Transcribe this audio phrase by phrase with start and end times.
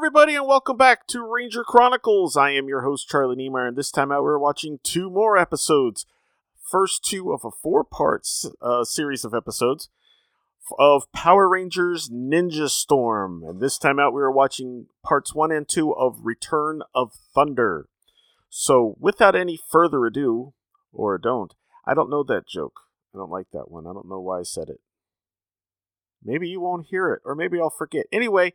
[0.00, 2.34] everybody, and welcome back to Ranger Chronicles.
[2.34, 6.06] I am your host, Charlie Niemeyer, and this time out, we're watching two more episodes.
[6.58, 8.26] First two of a four part
[8.62, 9.90] uh, series of episodes
[10.78, 13.44] of Power Rangers Ninja Storm.
[13.46, 17.86] And this time out, we are watching parts one and two of Return of Thunder.
[18.48, 20.54] So, without any further ado,
[20.94, 21.52] or don't,
[21.86, 22.80] I don't know that joke.
[23.14, 23.86] I don't like that one.
[23.86, 24.80] I don't know why I said it.
[26.24, 28.06] Maybe you won't hear it, or maybe I'll forget.
[28.10, 28.54] Anyway,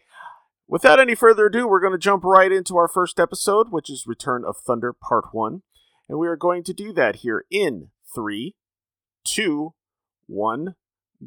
[0.67, 4.05] without any further ado, we're going to jump right into our first episode, which is
[4.07, 5.61] Return of Thunder Part 1.
[6.07, 8.55] And we are going to do that here in three,
[9.23, 9.73] two,
[10.27, 10.75] one,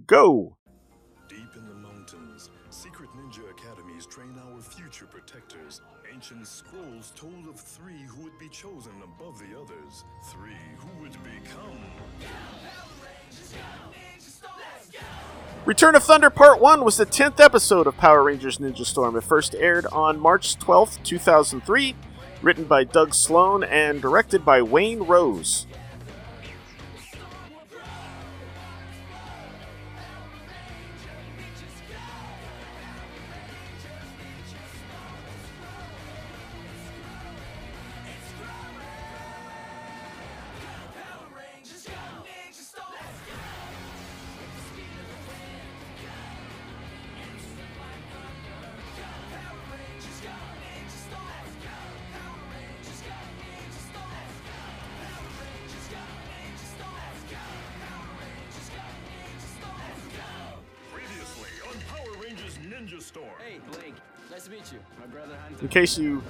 [0.07, 0.57] go!
[1.29, 5.81] Deep in the mountains, secret ninja academies train our future protectors.
[6.13, 10.05] Ancient scrolls told of three who would be chosen above the others.
[10.31, 11.79] Three who would become.
[15.65, 19.17] Return of Thunder Part 1 was the 10th episode of Power Rangers Ninja Storm.
[19.17, 21.95] It first aired on March 12, 2003,
[22.43, 25.67] written by Doug Sloan and directed by Wayne Rose.
[62.89, 63.27] Ninja Storm.
[63.47, 63.95] Hey, Blake.
[64.31, 64.79] Nice to meet you.
[65.01, 65.63] My brother Hunter.
[65.63, 66.23] In case you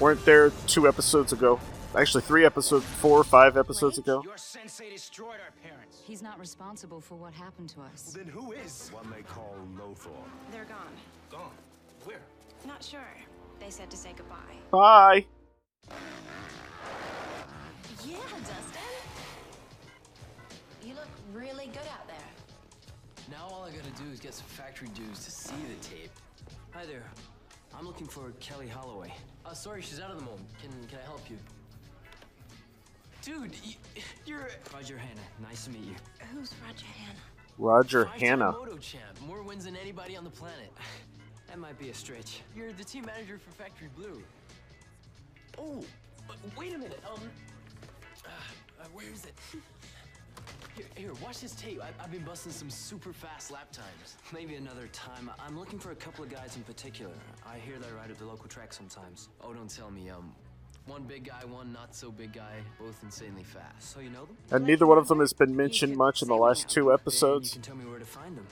[0.00, 1.60] weren't there two episodes ago,
[1.96, 6.00] actually three episodes, four or five episodes ago, Your sensei destroyed our parents.
[6.06, 8.12] He's not responsible for what happened to us.
[8.16, 8.90] Then who is?
[8.92, 10.10] One they call Lothor.
[10.52, 10.78] They're gone.
[11.30, 11.50] Gone.
[12.04, 12.20] Where?
[12.66, 13.00] Not sure.
[13.60, 14.36] They said to say goodbye.
[14.70, 15.24] bye.
[18.06, 18.82] Yeah, Dustin.
[20.82, 22.33] You look really good out there.
[23.30, 26.10] Now all I gotta do is get some factory dudes to see the tape.
[26.72, 27.04] Hi there.
[27.76, 29.12] I'm looking for Kelly Halloway.
[29.46, 30.46] Uh, sorry, she's out of the moment.
[30.60, 31.38] Can can I help you?
[33.22, 33.56] Dude,
[34.26, 35.20] you're Roger Hanna.
[35.40, 35.94] Nice to meet you.
[36.34, 37.18] Who's Roger Hanna?
[37.56, 38.52] Roger Five-time Hanna.
[38.52, 40.72] Moto champ, more wins than anybody on the planet.
[41.46, 42.40] That might be a stretch.
[42.56, 44.20] You're the team manager for Factory Blue.
[45.56, 45.84] Oh,
[46.26, 46.98] but wait a minute.
[47.08, 47.20] Um,
[48.26, 49.34] uh, where is it?
[50.74, 51.80] Here, here, watch this tape.
[51.80, 54.16] I, I've been busting some super fast lap times.
[54.32, 55.30] Maybe another time.
[55.38, 57.14] I'm looking for a couple of guys in particular.
[57.46, 59.28] I hear they ride at the local track sometimes.
[59.40, 60.10] Oh, don't tell me.
[60.10, 60.34] Um,
[60.86, 63.92] one big guy, one not so big guy, both insanely fast.
[63.92, 64.36] So you know them?
[64.50, 66.94] And neither one of them has been mentioned much in the last two Then you
[66.94, 67.52] episodes.
[67.52, 68.46] can tell me where to find them.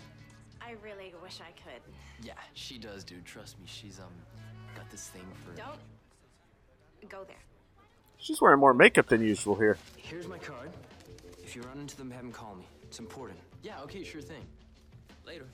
[0.60, 1.82] I really wish I could.
[2.24, 3.24] Yeah, she does, dude.
[3.24, 3.66] Trust me.
[3.66, 4.12] She's um
[4.76, 5.56] got this thing for.
[5.56, 5.76] Don't
[7.08, 7.36] go there.
[8.18, 9.76] She's wearing more makeup than usual here.
[9.96, 10.70] Here's my card.
[11.42, 12.66] If you run into them, have them call me.
[12.82, 13.38] It's important.
[13.62, 14.44] Yeah, okay, sure thing.
[15.26, 15.47] Later.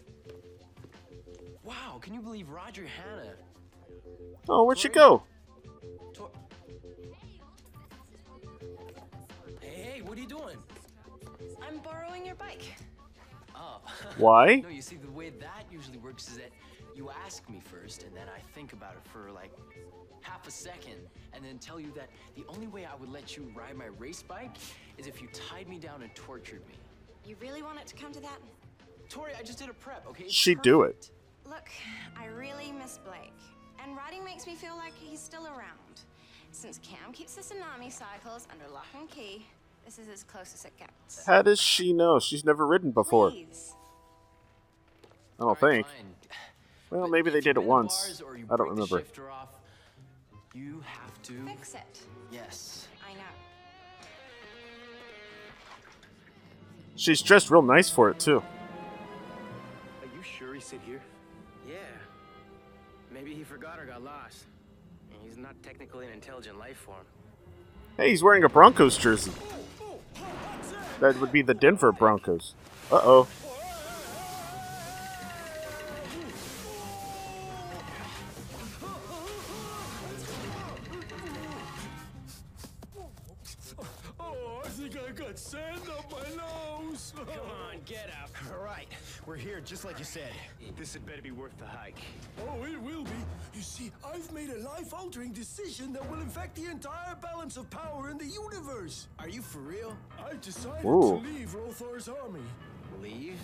[1.65, 3.32] Wow, can you believe Roger Hanna?
[4.48, 5.22] Oh, where'd she go?
[6.15, 6.31] Tor-
[9.60, 10.56] hey, hey, what are you doing?
[11.62, 12.62] I'm borrowing your bike.
[13.54, 13.81] Oh.
[14.16, 14.56] Why?
[14.62, 16.50] no, you see, the way that usually works is that
[16.94, 19.53] you ask me first, and then I think about it for like
[20.28, 20.97] half a second,
[21.33, 24.22] and then tell you that the only way I would let you ride my race
[24.22, 24.56] bike
[24.99, 26.75] is if you tied me down and tortured me.
[27.25, 28.39] You really want it to come to that?
[29.09, 30.25] Tori, I just did a prep, okay?
[30.25, 31.11] It's She'd do it.
[31.47, 31.69] Look,
[32.16, 33.33] I really miss Blake.
[33.83, 36.03] And riding makes me feel like he's still around.
[36.53, 39.47] Since Cam keeps the tsunami cycles under lock and key,
[39.84, 41.25] this is as close as it gets.
[41.25, 42.19] How does she know?
[42.19, 43.31] She's never ridden before.
[43.31, 43.72] Please.
[45.05, 45.87] I don't Alright, think.
[45.87, 46.15] fine.
[46.91, 47.95] Well, But maybe they did it once.
[48.06, 49.05] bars or you I don't remember.
[49.31, 49.49] off,
[50.54, 51.44] you have to.
[51.47, 52.03] Fix it.
[52.30, 52.89] Yes.
[53.09, 53.21] I know.
[56.97, 58.39] She's dressed real nice for it, too.
[58.39, 61.00] Are you sure he sit here?
[61.66, 61.77] Yeah.
[63.10, 64.47] Maybe he forgot or got lost.
[65.12, 67.04] And he's not technically an intelligent life form.
[67.97, 69.33] Hey, he's wearing a Broncos jersey.
[71.00, 72.54] That would be the Denver Broncos.
[72.91, 73.24] Uh
[91.38, 92.00] worth the hike.
[92.48, 93.20] Oh, it will be.
[93.54, 98.10] You see, I've made a life-altering decision that will affect the entire balance of power
[98.10, 99.06] in the universe.
[99.18, 99.96] Are you for real?
[100.18, 101.20] I've decided Ooh.
[101.22, 102.42] to leave Lothor's army.
[103.00, 103.38] Leave?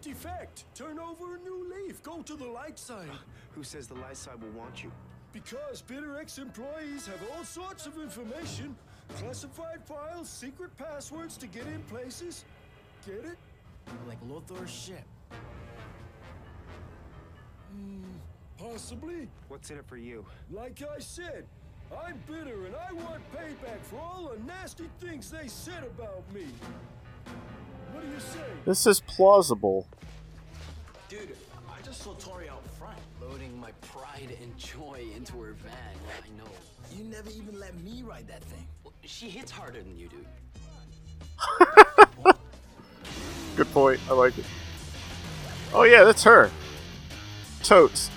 [0.00, 0.64] Defect.
[0.74, 2.02] Turn over a new leaf.
[2.02, 3.08] Go to the light side.
[3.54, 4.92] Who says the light side will want you?
[5.32, 8.76] Because Bitter X employees have all sorts of information,
[9.16, 12.44] classified files, secret passwords to get in places.
[13.06, 13.38] Get it?
[14.08, 15.04] Like Lothor's ship.
[18.58, 19.28] Possibly.
[19.48, 20.24] What's in it for you?
[20.50, 21.46] Like I said,
[22.06, 26.46] I'm bitter and I want payback for all the nasty things they said about me.
[27.92, 28.44] What do you say?
[28.64, 29.86] This is plausible.
[31.08, 31.36] Dude,
[31.68, 35.72] I just saw Tori out front, loading my pride and joy into her van.
[36.06, 36.50] Yeah, I know.
[36.96, 38.66] You never even let me ride that thing.
[38.84, 40.24] Well, she hits harder than you do.
[43.56, 44.00] Good point.
[44.08, 44.44] I like it.
[45.72, 46.50] Oh yeah, that's her.
[47.62, 48.10] Totes.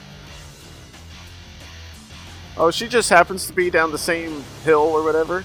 [2.55, 5.43] Oh, she just happens to be down the same hill or whatever.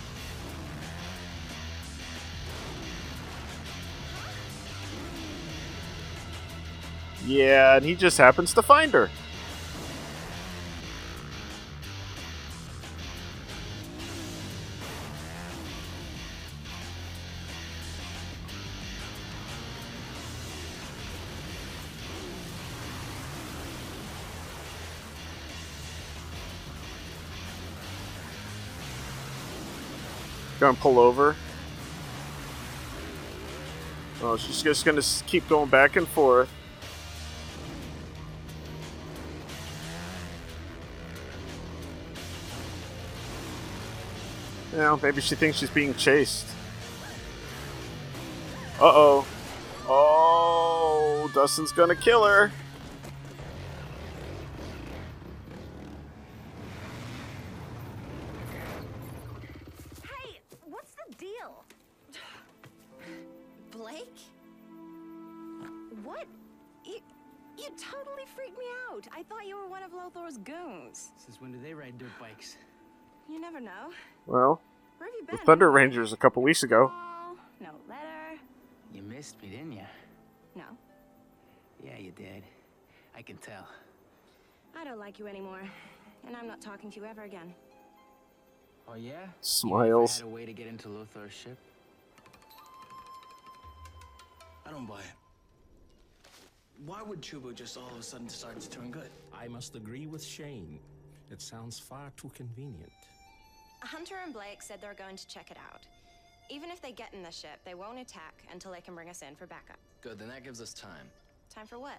[7.25, 9.11] Yeah, and he just happens to find her.
[30.69, 31.35] Gonna pull over.
[34.21, 36.53] Oh, she's just gonna keep going back and forth.
[44.73, 46.47] You know, maybe she thinks she's being chased.
[48.79, 49.27] Uh oh.
[49.89, 52.53] Oh, Dustin's gonna kill her.
[72.09, 72.57] When do they ride dirt bikes?
[73.29, 73.91] You never know.
[74.27, 74.61] Well,
[74.99, 75.47] Where have you the been?
[75.47, 76.91] Thunder Rangers a couple weeks ago.
[77.61, 78.41] No letter.
[78.93, 79.83] You missed me, didn't you?
[80.57, 80.65] No,
[81.85, 82.43] Yeah, you did.
[83.17, 83.67] I can tell.
[84.77, 85.63] I don't like you anymore.
[86.27, 87.55] And I'm not talking to you ever again.
[88.89, 89.27] Oh yeah?
[89.41, 90.19] Smiles.
[90.19, 91.59] Had a way to get into Lothor's ship?
[94.67, 96.31] I don't buy it.
[96.87, 99.11] Why would Choobo just all of a sudden start to turn good?
[99.33, 100.79] I must agree with Shane.
[101.31, 102.93] It sounds far too convenient.
[103.81, 105.83] Hunter and Blake said they're going to check it out.
[106.51, 109.23] Even if they get in the ship, they won't attack until they can bring us
[109.23, 109.77] in for backup.
[110.01, 111.11] Good, then that gives us time.
[111.51, 111.99] Time for what?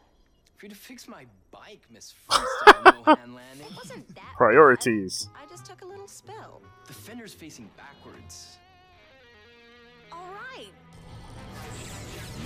[0.57, 3.67] For you to fix my bike, Miss Freestyle No Hand Landing.
[3.67, 4.35] It wasn't that bad.
[4.35, 5.29] Priorities.
[5.35, 6.61] I just took a little spill.
[6.87, 8.57] The fender's facing backwards.
[10.11, 10.67] All right.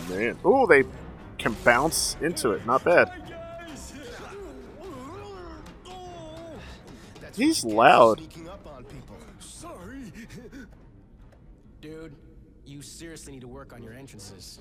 [0.10, 0.38] Man.
[0.46, 0.84] Ooh, they
[1.38, 2.66] can bounce into it.
[2.66, 3.34] Not bad.
[7.36, 8.18] He's what you get for loud.
[8.20, 9.18] Sneaking up on people.
[9.40, 10.12] Sorry.
[11.82, 12.16] Dude,
[12.66, 14.60] you seriously need to work on your entrances.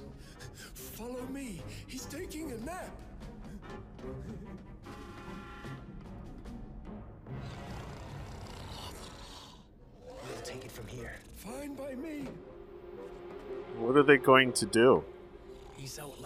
[0.75, 1.63] Follow me.
[1.87, 2.97] He's taking a nap.
[10.07, 11.17] We'll take it from here.
[11.37, 12.25] Fine by me.
[13.79, 15.05] What are they going to do?
[15.77, 16.21] He's out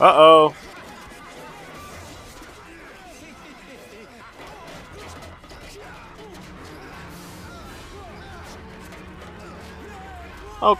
[0.00, 0.54] Uh oh.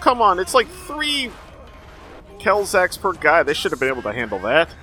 [0.00, 0.38] Come on.
[0.38, 1.30] It's like three
[2.38, 3.42] Kelzaks per guy.
[3.42, 4.75] They should have been able to handle that.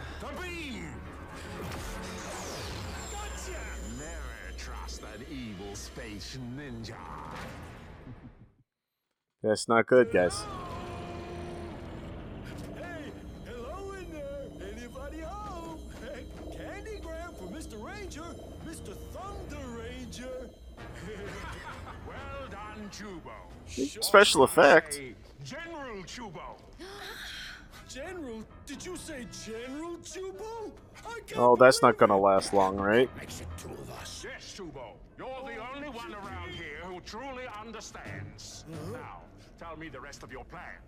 [9.41, 10.43] That's not good, guys.
[24.15, 25.01] Special effect.
[25.43, 26.55] General Choobo.
[27.89, 30.71] General, did you say General Choobo?
[31.35, 33.09] Oh, that's not gonna last long, right?
[33.17, 34.25] Makes it two of us.
[34.25, 34.93] Yes, Choobo.
[35.17, 38.63] You're the only one around here who truly understands.
[38.93, 39.23] Now,
[39.59, 40.79] tell me the rest of your plan.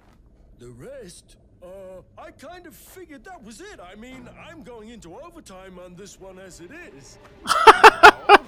[0.59, 1.35] The rest?
[1.61, 3.81] Uh, I kind of figured that was it.
[3.81, 7.17] I mean, I'm going into overtime on this one as it is.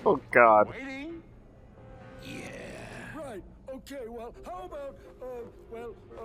[0.05, 0.69] Oh, God.
[0.69, 1.21] Waiting?
[2.21, 2.58] Right.
[3.75, 4.07] Okay.
[4.07, 5.25] Well, how about, uh,
[5.71, 6.21] well, uh,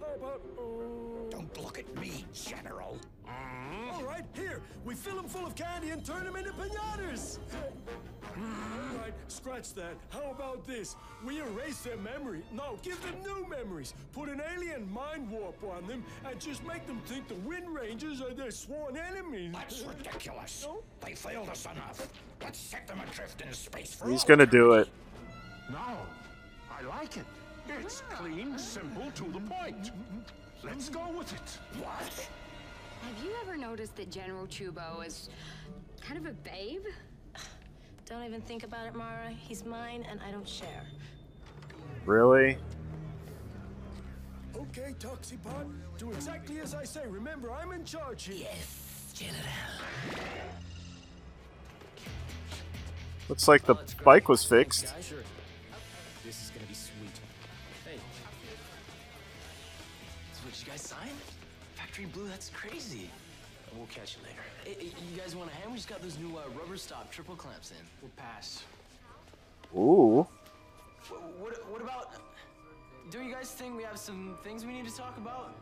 [0.00, 1.30] how about, uh...
[1.30, 2.98] Don't look at me, General.
[3.92, 4.62] All right, here.
[4.84, 7.38] We fill them full of candy and turn them into pinatas.
[8.36, 9.94] All right, scratch that.
[10.10, 10.96] How about this?
[11.24, 12.42] We erase their memory.
[12.52, 13.94] No, give them new memories.
[14.12, 18.20] Put an alien mind warp on them and just make them think the Wind Rangers
[18.20, 19.52] are their sworn enemies.
[19.52, 20.66] That's ridiculous.
[21.00, 22.08] They failed us enough.
[22.42, 24.88] Let's set them adrift in space for He's all gonna do it.
[25.70, 25.78] No,
[26.78, 27.24] I like it.
[27.68, 28.16] It's ah.
[28.16, 29.90] clean, simple, to the point.
[30.62, 31.58] Let's go with it.
[31.82, 32.28] What?
[33.02, 35.28] Have you ever noticed that General Choobo is
[36.00, 36.84] kind of a babe?
[38.06, 39.30] Don't even think about it, Marah.
[39.30, 40.82] He's mine and I don't share.
[42.04, 42.56] Really?
[44.56, 45.72] Okay, Toxipod.
[45.98, 47.02] Do exactly as I say.
[47.06, 48.36] Remember, I'm in charge here.
[48.50, 49.42] Yes, General.
[53.28, 54.94] Looks like the bike was fixed.
[61.96, 63.08] Factory Blue, that's crazy.
[63.74, 64.42] We'll catch you later.
[64.64, 65.70] Hey, hey, you guys want a hand?
[65.70, 67.78] We just got those new uh, rubber stop triple clamps in.
[68.02, 68.64] We'll pass.
[69.74, 70.26] Ooh.
[71.08, 72.10] What, what, what about...
[73.10, 75.54] Do you guys think we have some things we need to talk about?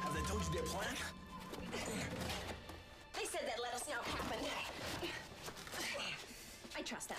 [0.00, 0.94] Have they told you their plan?
[3.12, 4.46] They said they'd let us know what happened.
[6.74, 7.18] I trust them.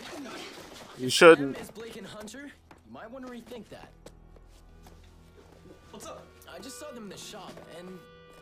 [0.97, 1.59] You shouldn't.
[1.59, 3.91] Miss Blake and Hunter, you might want to rethink that.
[5.91, 6.25] What's up?
[6.53, 7.97] I just saw them in the shop, and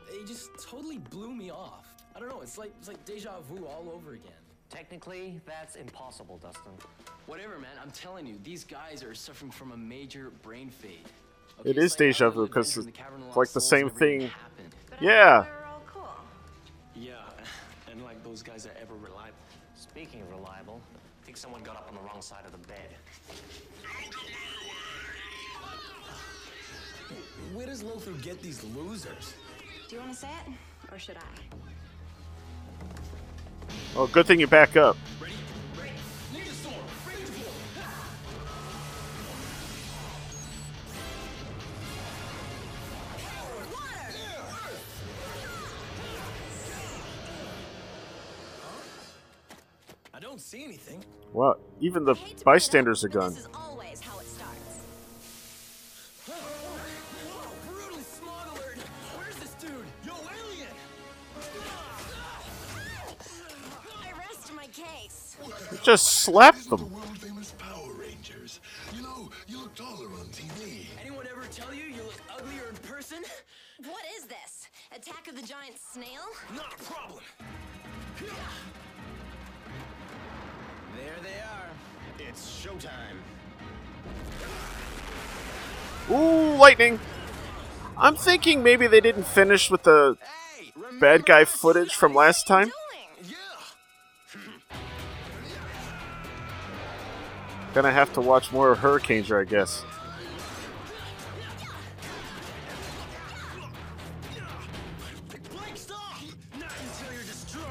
[0.10, 1.88] they just totally blew me off.
[2.16, 2.42] I don't know.
[2.42, 4.32] It's like it's like deja vu all over again.
[4.70, 6.72] Technically, that's impossible, Dustin.
[7.26, 7.72] Whatever, man.
[7.82, 11.08] I'm telling you, these guys are suffering from a major brain fade.
[11.64, 14.30] It it's like deja vu, because adventure in it's the like the same thing.
[14.90, 15.44] But Yeah.
[15.44, 16.10] thought we were all cool.
[16.96, 17.14] Yeah,
[17.92, 19.38] and like those guys are ever reliable.
[19.76, 20.82] Speaking of reliable,
[21.22, 22.90] I think someone got up on the wrong side of the bed.
[27.54, 29.36] Where does Lothor get these losers?
[29.90, 30.54] Do you want to say it?
[30.90, 31.22] Or should I?
[33.94, 34.96] Oh, good thing you back up.
[35.20, 35.34] Ready?
[35.78, 35.92] Ready.
[36.34, 36.76] Ninja storm.
[37.06, 37.52] Ready to blow.
[50.14, 51.04] I don't see anything.
[51.34, 53.71] Well, even the I hate to bystanders are bring it up, gone.
[65.84, 66.92] Just slap The them.
[66.94, 68.60] world famous Power Rangers.
[68.96, 70.86] You know, you look taller on TV.
[71.02, 73.24] Anyone ever tell you you look uglier in person?
[73.86, 74.68] What is this?
[74.96, 76.22] Attack of the Giant Snail?
[76.56, 77.24] Not a problem.
[80.98, 81.70] There they are.
[82.30, 83.18] It's showtime.
[86.12, 87.00] Ooh, lightning.
[87.98, 90.18] I'm thinking maybe they didn't finish with the
[90.58, 92.72] Hey, bad guy footage from last time.
[97.74, 99.86] Gonna have to watch more of Hurricane I guess.
[105.50, 106.18] Blake, stop!
[106.60, 107.66] Not until you're destroyed.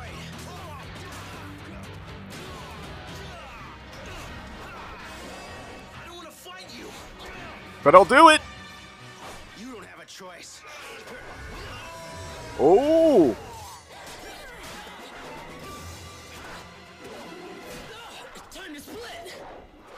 [5.95, 6.87] I don't want to fight you.
[7.85, 8.40] But I'll do it.
[9.59, 10.62] You don't have a choice.
[12.59, 13.37] Oh,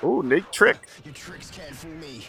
[0.02, 0.78] oh, neat trick.
[1.04, 2.28] Your tricks can't fool me.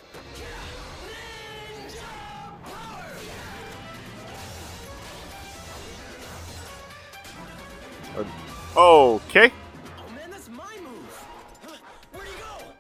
[8.76, 9.52] Okay.
[9.98, 11.26] Oh man, that's my move.
[11.66, 11.78] Huh?
[12.12, 12.74] Where'd he go?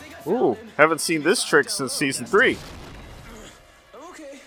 [0.00, 2.58] Think I found Ooh, haven't seen this trick since season three.
[3.94, 4.40] Okay,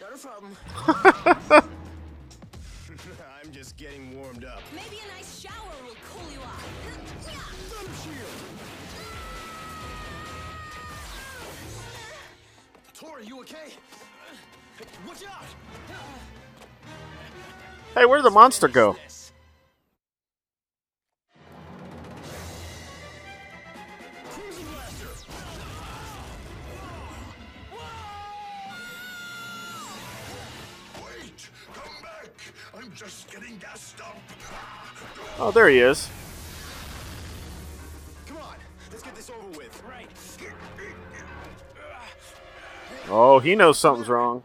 [0.00, 1.68] not a problem.
[13.40, 13.72] you okay?
[15.06, 15.44] Watch out!
[17.94, 18.92] Hey, where'd the monster go?
[19.04, 19.32] This.
[24.30, 25.08] Crimson Blaster.
[31.02, 31.50] Wait!
[31.74, 32.30] Come back!
[32.76, 34.18] I'm just getting gassed up.
[35.38, 36.08] Oh, there he is.
[38.26, 38.56] Come on,
[38.90, 39.82] let's get this over with.
[39.88, 40.08] Right.
[43.12, 44.44] Oh, he knows something's wrong.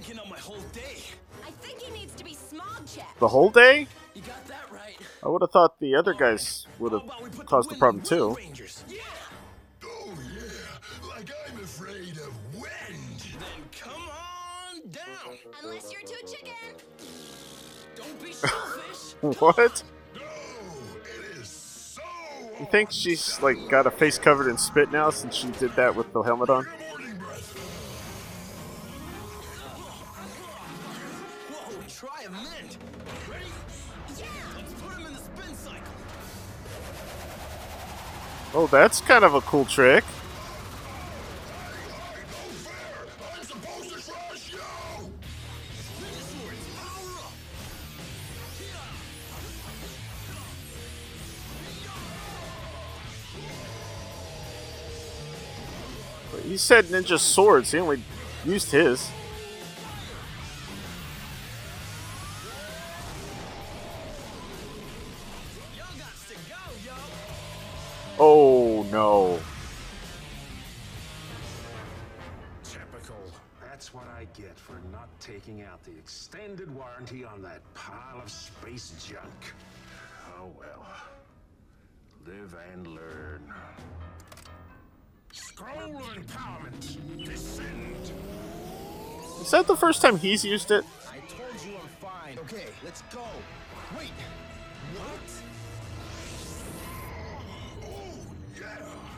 [0.00, 1.02] This guy's stinking up my whole day.
[1.46, 3.18] I think he needs to be smog checked.
[3.18, 3.86] The whole day?
[4.14, 4.96] You got that right.
[5.22, 8.34] I would have thought the other guys would have caused the problem too.
[8.34, 8.84] Rangers.
[8.88, 9.00] Yeah.
[9.84, 13.26] oh yeah, like I'm afraid of wind!
[13.38, 15.38] Then come on down.
[15.62, 16.54] Unless you're too chicken.
[17.96, 19.14] Don't be selfish.
[19.20, 19.82] What?
[20.14, 20.22] No,
[21.04, 22.02] it is so
[22.58, 25.94] You think she's like got a face covered in spit now since she did that
[25.94, 26.66] with the helmet on?
[38.52, 40.04] Oh, that's kind of a cool trick.
[56.44, 57.70] He said ninja swords.
[57.70, 58.02] He only
[58.44, 59.08] used his.
[75.50, 79.54] Taking out the extended warranty on that pile of space junk.
[80.36, 80.86] Oh well.
[82.26, 83.52] Live and learn.
[85.32, 87.24] Scroll empowerment.
[87.24, 88.12] Descend.
[89.40, 90.84] Is that the first time he's used it?
[91.10, 92.38] I told you I'm fine.
[92.40, 93.24] Okay, let's go.
[93.98, 94.10] Wait.
[94.96, 95.20] What?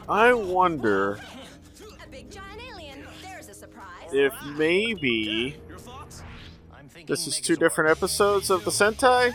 [0.08, 1.20] I wonder
[2.04, 3.06] A big giant alien.
[3.22, 4.12] There's a surprise.
[4.12, 5.56] if maybe
[7.06, 9.32] this is two different episodes of the Sentai.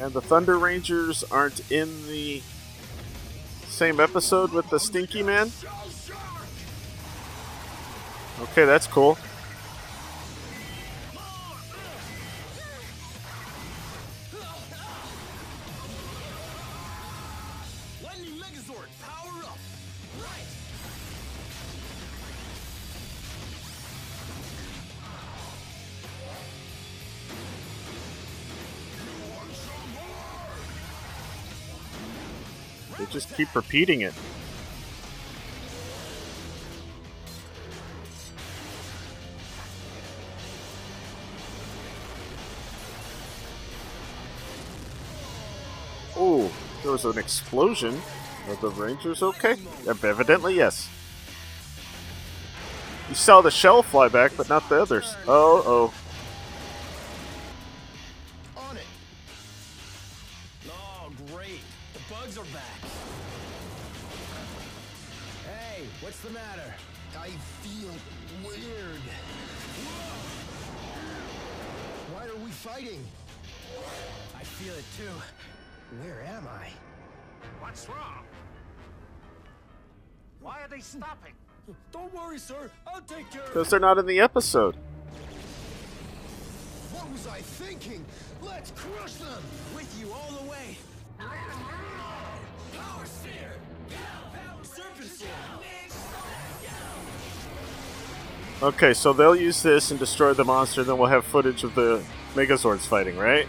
[0.00, 2.40] And the Thunder Rangers aren't in the
[3.66, 5.50] same episode with the Stinky Man?
[8.40, 9.18] Okay, that's cool.
[33.10, 34.14] Just keep repeating it.
[46.16, 46.50] Oh,
[46.82, 48.00] there was an explosion.
[48.48, 49.56] Are the Rangers okay?
[49.86, 50.88] Evidently, yes.
[53.08, 55.14] You saw the shell fly back, but not the others.
[55.26, 56.07] Oh, oh.
[82.48, 82.70] Sir.
[82.86, 84.74] I'll take care Because they're not in the episode.
[86.92, 88.02] What was I thinking?
[88.42, 89.42] Let's crush them!
[89.74, 90.78] With you all the way!
[91.18, 93.04] Power!
[94.62, 95.30] Serpent Sword!
[98.62, 102.02] Okay, so they'll use this and destroy the monster, then we'll have footage of the
[102.34, 103.46] Megazords fighting, right?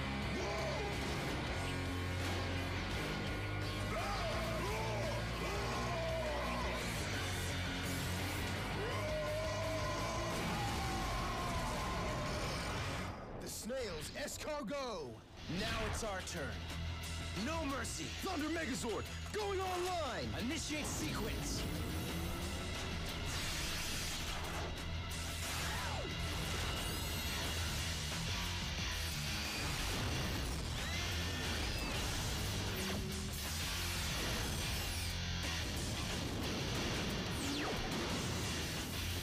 [20.70, 21.64] Initiate sequence!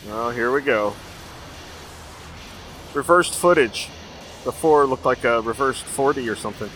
[0.09, 0.95] Oh, here we go.
[2.95, 3.89] Reversed footage.
[4.43, 6.71] Before looked like a reversed 40 or something.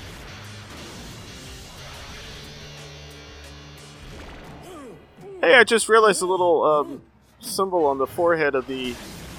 [5.50, 7.02] Hey, I just realized a little um,
[7.40, 8.92] symbol on the forehead of the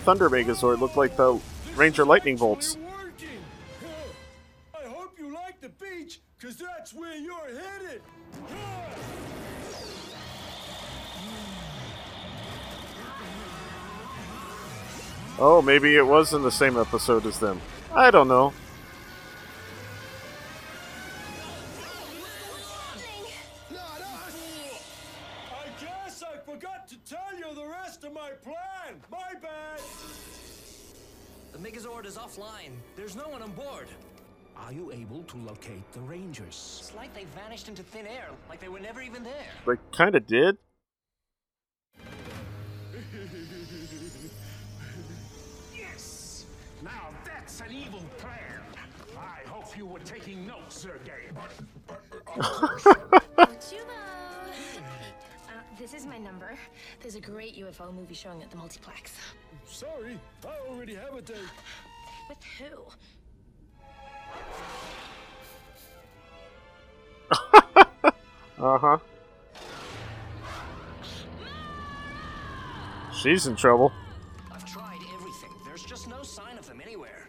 [0.04, 1.39] Thunder Megazord looked like the
[1.78, 2.76] Ranger Lightning Bolts.
[4.76, 8.02] I hope you like the beach, because that's where you're headed.
[15.39, 17.62] Oh, maybe it was in the same episode as them.
[17.93, 18.52] I don't know.
[27.91, 29.01] Rest of my plan.
[29.12, 29.82] My bad.
[31.51, 32.71] The Megazord is offline.
[32.95, 33.88] There's no one on board.
[34.56, 36.77] Are you able to locate the Rangers?
[36.80, 39.34] It's like they vanished into thin air, like they were never even there.
[39.67, 40.58] They kind of did.
[45.75, 46.45] Yes!
[46.82, 48.62] Now that's an evil plan.
[49.17, 51.36] I hope you were taking notes, Zurgane.
[52.25, 53.21] Choobo!
[53.38, 54.11] Uh,
[55.82, 56.54] this is my number.
[57.02, 59.15] There's a great UFO movie showing at the multiplex.
[59.65, 61.38] Sorry, I already have a date.
[62.30, 62.84] With who?
[68.62, 68.98] Uh huh.
[73.12, 73.91] She's in trouble.
[74.52, 75.50] I've tried everything.
[75.65, 77.28] There's just no sign of them anywhere.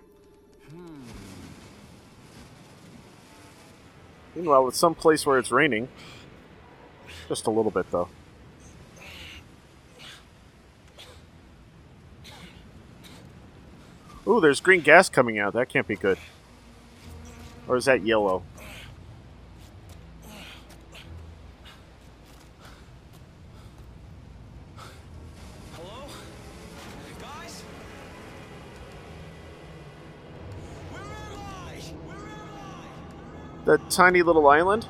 [0.71, 1.01] Hmm.
[4.35, 5.89] Meanwhile, it's some place where it's raining.
[7.29, 8.09] Just a little bit, though.
[14.27, 15.53] Ooh, there's green gas coming out.
[15.55, 16.17] That can't be good.
[17.67, 18.45] Or is that yellow?
[25.75, 26.07] Hello?
[27.21, 27.63] Guys?
[30.91, 31.09] Where am
[31.41, 31.75] I?
[32.07, 33.65] Where am I?
[33.65, 34.87] That tiny little island?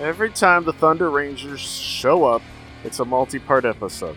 [0.00, 2.40] Every time the Thunder Rangers show up,
[2.84, 4.16] it's a multi part episode.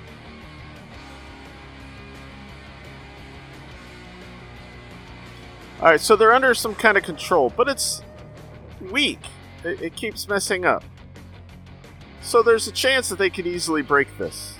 [5.79, 8.01] Alright, so they're under some kind of control, but it's
[8.89, 9.19] weak.
[9.65, 10.85] It, it keeps messing up.
[12.21, 14.55] So there's a chance that they could easily break this.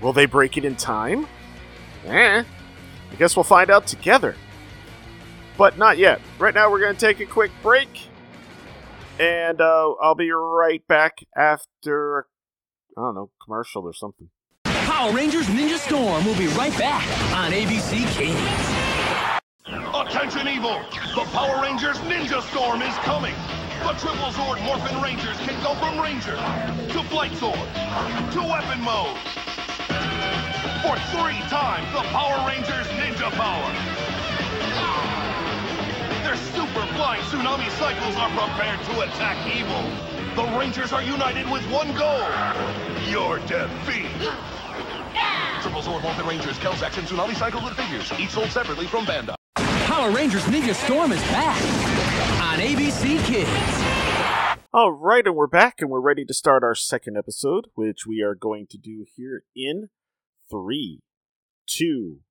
[0.00, 1.26] Will they break it in time?
[2.06, 2.42] Eh.
[2.42, 4.34] I guess we'll find out together.
[5.58, 6.22] But not yet.
[6.38, 8.08] Right now, we're going to take a quick break.
[9.18, 12.26] And uh, I'll be right back after,
[12.96, 14.28] I don't know, commercial or something.
[14.64, 18.74] Power Rangers Ninja Storm will be right back on ABC Kids.
[19.94, 20.82] Attention Evil!
[21.14, 23.34] The Power Rangers Ninja Storm is coming!
[23.80, 26.36] The Triple Zord Morphin Rangers can go from Ranger
[26.92, 29.16] to Flight Sword to Weapon Mode.
[30.82, 34.13] For three times the Power Rangers Ninja Power!
[36.34, 39.84] Their super flying tsunami cycles are prepared to attack evil.
[40.34, 42.26] The Rangers are united with one goal.
[43.08, 44.10] Your defeat.
[45.62, 49.36] Triple Zord Morphin Rangers, Kelzaks, and Tsunami Cycles with figures, each sold separately from Bandai.
[49.86, 51.62] Power Rangers Ninja Storm is back
[52.42, 54.60] on ABC Kids.
[54.72, 58.22] All right, and we're back, and we're ready to start our second episode, which we
[58.22, 59.88] are going to do here in
[60.50, 61.00] three,
[61.68, 62.22] two,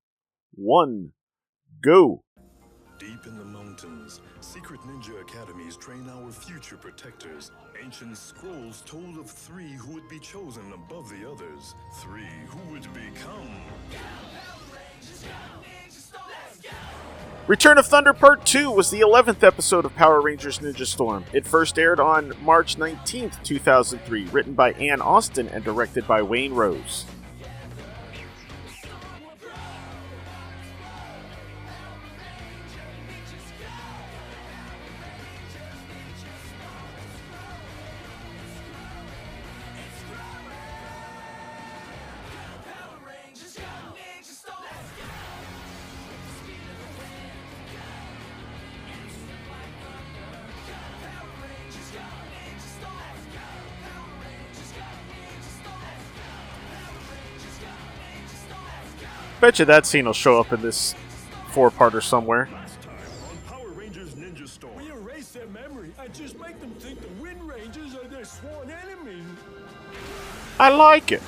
[0.53, 1.13] one,
[1.81, 2.23] go.
[5.03, 7.51] Ninja academies train our future protectors.
[7.83, 11.75] Ancient scrolls told of three who would be chosen above the others.
[11.95, 13.49] Three who would become.
[17.47, 21.25] Return of Thunder Part 2 was the 11th episode of Power Rangers Ninja Storm.
[21.33, 26.53] It first aired on March 19, 2003, written by Ann Austin and directed by Wayne
[26.53, 27.05] Rose.
[59.43, 60.95] Bet you that scene will show up in this
[61.99, 62.47] somewhere.
[68.09, 69.21] Their sworn enemy.
[70.57, 71.21] I like it.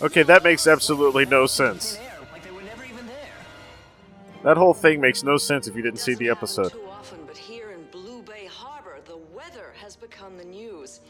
[0.00, 1.98] Okay, that makes absolutely no sense.
[4.42, 6.72] That whole thing makes no sense if you didn't see the episode.
[6.88, 11.00] Often, but here in Blue Bay Harbor, the weather has become the news.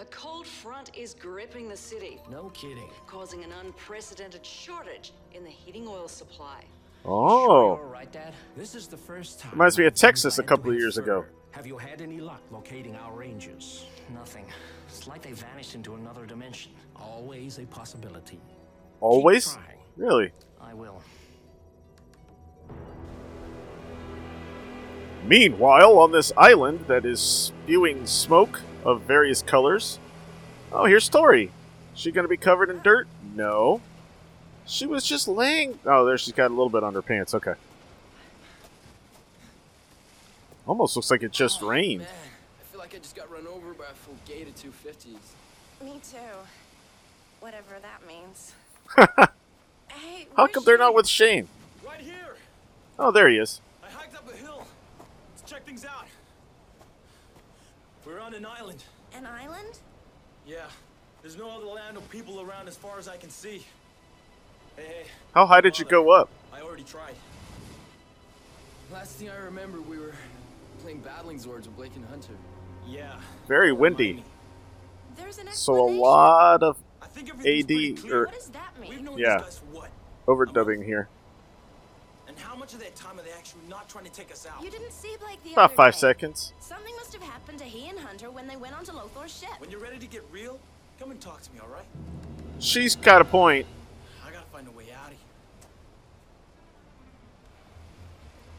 [0.00, 2.88] A cold front is gripping the city, No kidding.
[3.08, 6.62] causing an unprecedented shortage in the heating oil supply.
[7.04, 7.70] Oh.
[7.70, 8.32] All right, Dad.
[8.56, 9.50] This is the first time.
[9.52, 11.24] Reminds me of Texas a couple of wait years ago.
[11.50, 13.86] Have you had any luck locating our Rangers?
[14.14, 14.44] Nothing.
[14.86, 16.70] It's like they vanished into another dimension.
[16.94, 18.38] Always a possibility.
[19.00, 19.58] Always?
[19.96, 20.30] Really?
[20.60, 21.02] I will.
[25.24, 29.98] Meanwhile, on this island that is spewing smoke of various colors.
[30.72, 31.50] Oh, here's Tori.
[31.94, 33.08] She gonna be covered in dirt?
[33.34, 33.80] No.
[34.66, 35.78] She was just laying.
[35.86, 37.34] Oh, there she's got a little bit on her pants.
[37.34, 37.54] Okay.
[40.66, 42.00] Almost looks like it just oh, rained.
[42.00, 42.08] Man,
[42.60, 45.16] I feel like I just got run over by a full gate of 250s.
[45.82, 46.18] Me too.
[47.40, 48.52] Whatever that means.
[49.88, 51.48] hey, How come they're not with Shane?
[51.86, 52.36] Right here.
[52.98, 53.62] Oh, there he is.
[53.82, 54.66] I hiked up a hill.
[55.30, 56.07] Let's check things out.
[58.08, 58.82] We're on an island.
[59.14, 59.80] An island?
[60.46, 60.64] Yeah.
[61.20, 63.66] There's no other land or people around as far as I can see.
[64.76, 65.04] Hey, hey.
[65.34, 66.30] How high did you go up?
[66.50, 67.14] I already tried.
[68.90, 70.14] Last thing I remember, we were
[70.80, 72.32] playing battling Zords with Blake and Hunter.
[72.86, 73.20] Yeah.
[73.46, 74.24] Very windy.
[75.18, 78.90] There's an So a lot of think AD or What does that mean?
[78.90, 79.90] We've known yeah, these guys for what?
[80.26, 81.08] overdubbing here.
[82.38, 84.62] And how much of that time are they actually not trying to take us out?
[84.62, 85.98] You didn't see Blake the About other five day.
[85.98, 86.52] seconds.
[86.60, 89.50] Something must have happened to he and Hunter when they went onto Lothor's ship.
[89.58, 90.60] When you're ready to get real,
[91.00, 91.84] come and talk to me, all right?
[92.60, 93.66] She's got a point.
[94.24, 95.18] I gotta find a way out of here.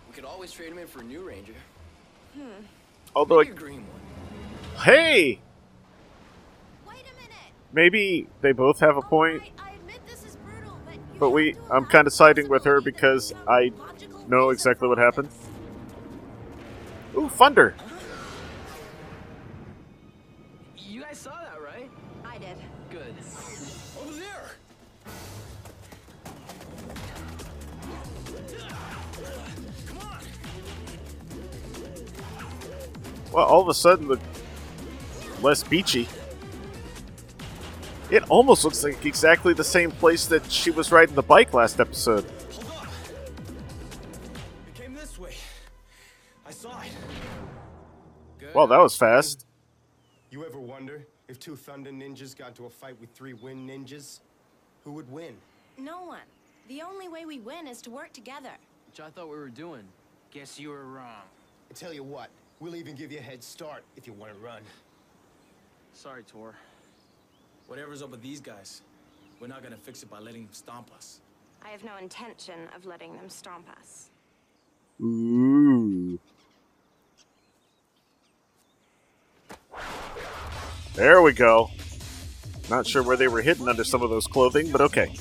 [0.09, 1.53] We could always trade him in for a new ranger.
[2.35, 2.41] Hmm.
[3.15, 4.83] Although, Maybe a green one.
[4.83, 5.39] hey,
[6.85, 7.53] Wait a minute.
[7.71, 9.41] maybe they both have a point.
[11.19, 13.73] But we, I'm kind of siding with her because I
[14.29, 15.27] know exactly what happened.
[17.15, 17.75] Ooh, thunder!
[20.77, 21.89] You guys saw that, right?
[22.23, 22.55] I did.
[22.89, 23.13] Good.
[23.99, 24.51] Over there!
[29.87, 30.19] Come on.
[33.33, 34.19] Well, all of a sudden, the
[35.41, 36.07] less beachy.
[38.11, 41.79] It almost looks like exactly the same place that she was riding the bike last
[41.79, 42.25] episode.
[44.67, 45.35] It came this way.
[46.45, 46.91] I saw it.
[48.55, 49.45] Well, that was fast.
[50.31, 54.21] You ever wonder if two Thunder Ninjas got into a fight with three Wind Ninjas?
[54.83, 55.35] Who would win?
[55.77, 56.25] No one.
[56.67, 58.51] The only way we win is to work together.
[58.87, 59.83] Which I thought we were doing.
[60.31, 61.23] Guess you were wrong.
[61.69, 64.39] I tell you what, we'll even give you a head start if you want to
[64.39, 64.63] run.
[65.93, 66.55] Sorry, Tor.
[67.69, 68.81] Whatever's up with these guys,
[69.39, 71.19] we're not gonna fix it by letting them stomp us.
[71.63, 74.09] I have no intention of letting them stomp us.
[74.99, 76.19] Ooh.
[80.95, 81.69] There we go.
[82.71, 85.13] Not sure where they were hidden under some of those clothing, but okay.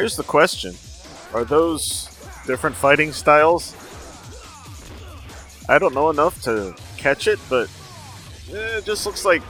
[0.00, 0.74] Here's the question
[1.34, 2.08] Are those
[2.46, 3.76] different fighting styles?
[5.68, 7.68] I don't know enough to catch it, but
[8.50, 9.42] eh, it just looks like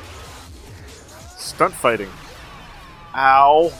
[1.39, 2.11] stunt fighting.
[3.15, 3.73] Ow.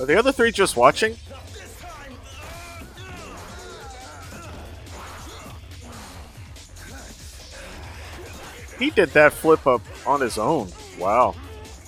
[0.00, 1.16] Are the other three just watching?
[8.82, 10.68] He did that flip up on his own.
[10.98, 11.36] Wow.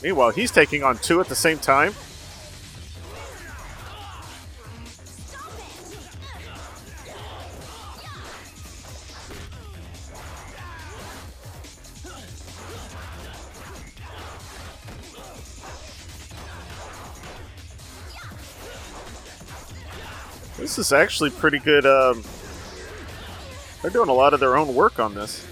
[0.01, 1.93] Meanwhile, he's taking on two at the same time.
[20.59, 21.85] This is actually pretty good.
[21.87, 22.23] Um,
[23.83, 25.45] they're doing a lot of their own work on this.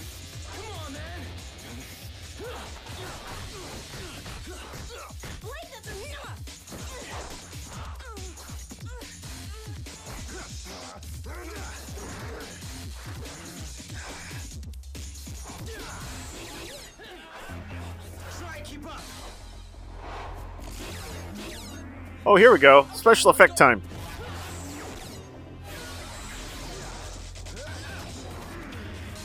[22.25, 22.87] Oh, here we go.
[22.95, 23.83] Special effect time.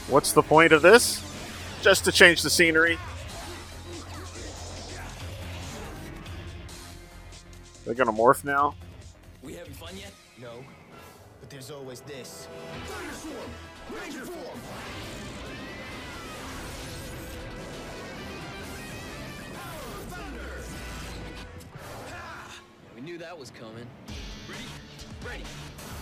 [0.10, 1.22] What's the point of this?
[1.82, 2.98] Just to change the scenery.
[7.86, 8.74] They're gonna morph now.
[9.44, 10.12] We having fun yet?
[10.42, 10.64] No,
[11.40, 12.48] but there's always this.
[12.86, 13.52] Thunderstorm!
[13.94, 14.60] Ranger form!
[23.08, 23.88] Knew that was coming.
[24.50, 24.64] Ready?
[25.26, 25.44] Ready.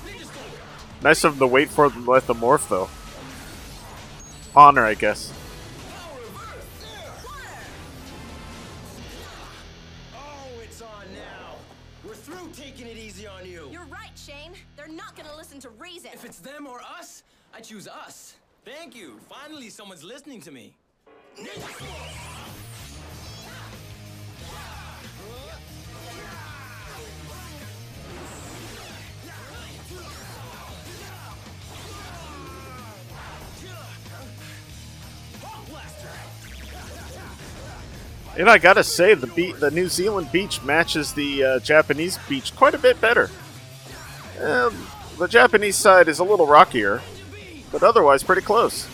[0.07, 1.03] Ninja!
[1.03, 2.89] Nice of the wait for them to let them morph, though.
[4.55, 5.31] Honor, I guess.
[10.15, 11.57] Oh, it's on now.
[12.03, 13.69] We're through taking it easy on you.
[13.71, 14.53] You're right, Shane.
[14.75, 16.09] They're not gonna listen to reason.
[16.11, 17.21] If it's them or us,
[17.53, 18.33] I choose us.
[18.63, 19.19] Thank you.
[19.29, 20.73] Finally, someone's listening to me.
[38.37, 42.53] And I gotta say, the be- the New Zealand beach matches the uh, Japanese beach
[42.55, 43.29] quite a bit better.
[44.41, 47.01] Um, the Japanese side is a little rockier,
[47.71, 48.89] but otherwise pretty close.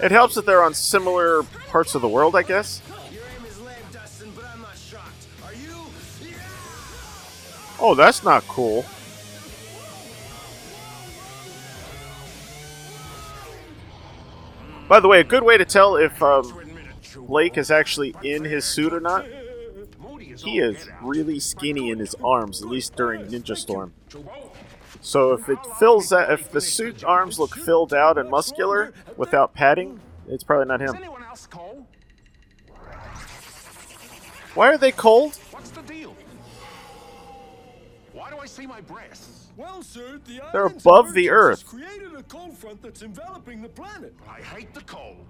[0.00, 2.80] It helps that they're on similar parts of the world, I guess.
[7.80, 8.84] Oh, that's not cool.
[14.88, 16.61] By the way, a good way to tell if um,
[17.16, 19.26] Blake is actually in his suit or not,
[20.38, 23.92] he is really skinny in his arms, at least during Ninja Storm.
[25.00, 29.52] So if it fills out, if the suit arms look filled out and muscular without
[29.52, 30.96] padding, it's probably not him.
[34.54, 35.36] Why are they cold?
[35.50, 36.14] What's the deal?
[38.12, 39.48] Why do I see my breasts?
[39.56, 41.66] Well, sir, the They're above the Earth.
[41.66, 44.14] created a cold front that's enveloping the planet.
[44.28, 45.26] I hate the cold.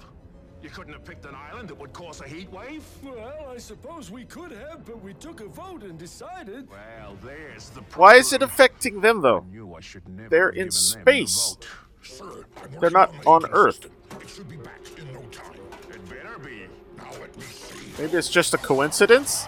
[0.63, 2.85] You couldn't have picked an island that would cause a heat wave?
[3.03, 6.69] Well, I suppose we could have, but we took a vote and decided.
[6.71, 9.45] Well, there's the Why is it affecting them though?
[9.51, 9.81] knew I
[10.29, 11.57] They're in given them the space.
[11.57, 12.81] vote.
[12.81, 13.87] They're not on Earth.
[14.21, 15.59] It should be back in no time.
[15.91, 16.67] It better be.
[16.97, 18.01] Now let me see.
[18.01, 19.45] Maybe it's just a coincidence.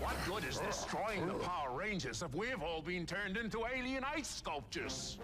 [0.00, 4.28] What good is destroying the Power Rangers if we've all been turned into alien ice
[4.28, 5.18] sculptures?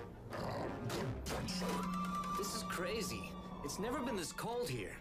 [2.38, 3.32] This is crazy.
[3.62, 4.96] It's never been this cold here.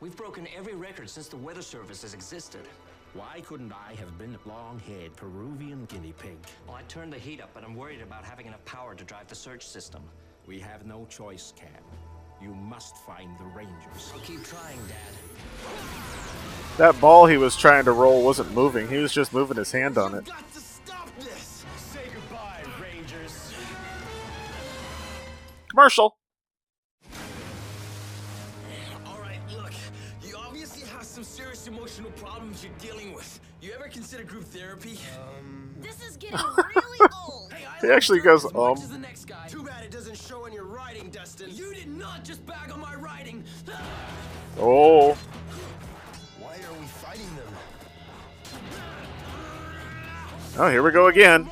[0.00, 2.62] We've broken every record since the Weather Service has existed.
[3.14, 6.38] Why couldn't I have been a long-haired Peruvian guinea pig?
[6.66, 9.28] Well, I turned the heat up, but I'm worried about having enough power to drive
[9.28, 10.02] the search system.
[10.46, 11.68] We have no choice, Cam.
[12.40, 14.12] You must find the Rangers.
[14.14, 15.78] I'll keep trying, Dad.
[16.78, 18.88] That ball he was trying to roll wasn't moving.
[18.88, 20.24] He was just moving his hand on it.
[20.24, 21.64] Got to stop this!
[21.76, 22.62] Say goodbye,
[25.70, 26.17] Commercial.
[33.98, 34.96] Consider group therapy?
[35.18, 35.70] Um.
[35.80, 37.52] This is getting really old.
[37.52, 38.76] Hey, He actually goes, as um.
[38.92, 39.48] the next guy.
[39.48, 41.48] Too bad it doesn't show in your writing, Dustin.
[41.52, 43.42] You did not just bag on my writing.
[44.60, 45.12] Oh,
[46.40, 47.54] Why are we fighting them?
[50.58, 51.48] oh, here we go again.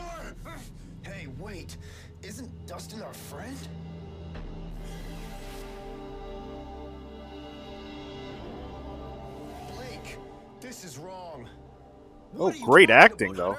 [12.38, 13.56] Oh, great acting though.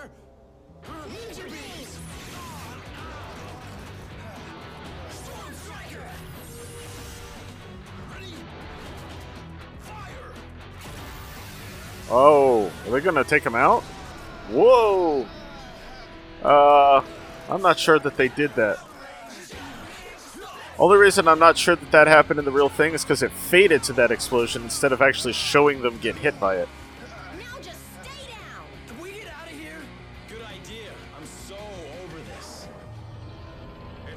[12.10, 13.84] Oh, are they gonna take him out?
[14.50, 15.26] Whoa!
[16.42, 17.02] Uh,
[17.50, 18.80] I'm not sure that they did that.
[20.80, 23.32] Only reason I'm not sure that that happened in the real thing is because it
[23.32, 26.70] faded to that explosion instead of actually showing them get hit by it.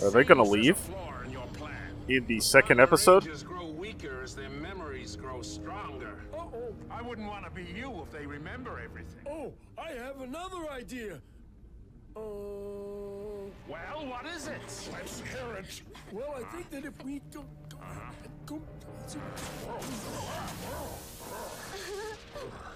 [0.03, 0.79] Are they gonna leave
[1.27, 1.77] in your plan.
[2.09, 3.29] in the second episode?
[3.45, 6.19] Grow weaker as their memories grow stronger.
[6.33, 6.75] Uh-oh.
[6.91, 9.27] I wouldn't want to be you if they remember everything.
[9.29, 11.21] Oh, I have another idea.
[12.17, 13.51] Oh.
[13.69, 14.61] Well, what is it?
[14.93, 15.83] Let's hear it.
[16.11, 17.45] Well, I think that if we go.
[17.81, 18.13] Uh-huh.
[18.47, 18.61] go, go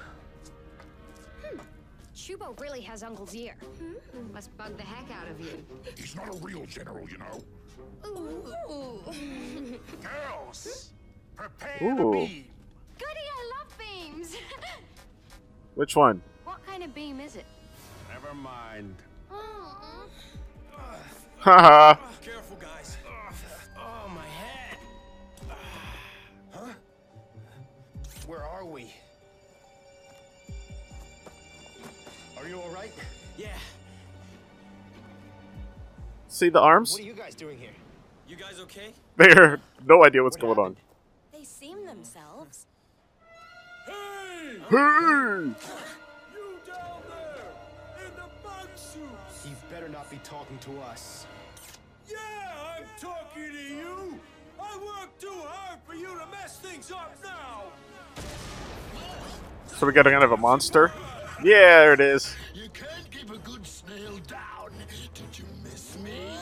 [2.14, 3.57] Choobo really has Uncle's ear.
[3.79, 4.33] Hmm?
[4.33, 5.64] Must bug the heck out of you.
[5.96, 7.42] He's not a real general, you know.
[8.06, 9.81] Ooh.
[10.00, 10.90] Girls,
[11.37, 11.96] prepare Ooh.
[11.96, 12.44] to beam.
[12.98, 14.37] Goody, I love beams.
[15.75, 16.23] Which one?
[16.44, 17.46] what kind of beam is it?
[18.12, 18.94] Never mind.
[21.38, 21.96] Haha.
[22.23, 22.73] Careful, guys.
[32.44, 32.92] Are you alright?
[33.38, 33.56] Yeah.
[36.28, 36.92] See the arms?
[36.92, 37.70] What are you guys doing here?
[38.28, 38.92] You guys okay?
[39.16, 40.76] They're no idea what's going on.
[41.32, 42.66] They seem themselves.
[43.86, 44.58] Hey!
[44.68, 44.76] Hey!
[44.76, 45.54] You
[46.66, 48.04] down there!
[48.04, 49.46] In the bug suits!
[49.46, 51.26] You better not be talking to us.
[52.06, 52.18] Yeah,
[52.76, 54.20] I'm talking to you!
[54.60, 57.62] I worked too hard for you to mess things up now!
[59.66, 60.92] So we got kind of a monster.
[61.44, 62.34] Yeah, there it is.
[62.54, 64.70] You can't keep a good snail down.
[65.12, 66.38] Did you miss me?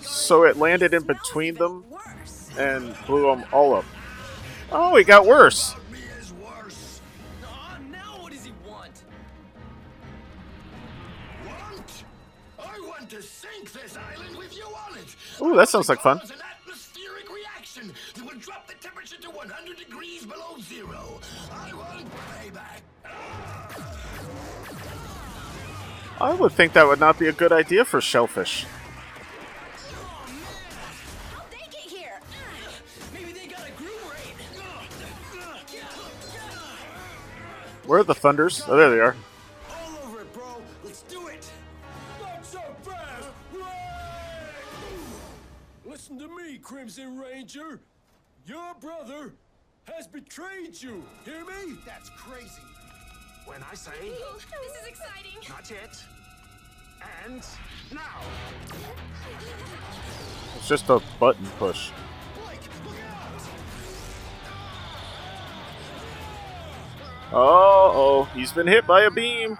[0.00, 1.84] So it landed in between them
[2.56, 3.84] and blew them all up.
[4.70, 5.74] Oh, it got worse.
[15.42, 16.20] Ooh, that sounds like fun.
[16.20, 16.30] An
[16.60, 21.18] atmospheric reaction that would drop the temperature to 100 degrees below zero.
[21.50, 22.82] I want payback.
[26.20, 28.66] I would think that would not be a good idea for shellfish.
[29.96, 30.24] Oh,
[33.12, 34.36] Maybe they got a group raid.
[37.84, 38.62] Where are the thunders?
[38.68, 39.16] Oh, there they are.
[46.82, 47.78] Crimson Ranger.
[48.44, 49.34] Your brother
[49.84, 51.04] has betrayed you.
[51.24, 51.76] Hear me?
[51.86, 52.60] That's crazy.
[53.44, 55.48] When I say, this is exciting.
[55.48, 56.02] not yet,
[57.24, 57.46] and
[57.92, 58.20] now.
[60.56, 61.90] It's just a button push.
[67.32, 69.56] Oh, oh, he's been hit by a beam.